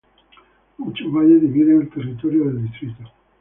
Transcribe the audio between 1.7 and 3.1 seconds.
el territorio del distrito.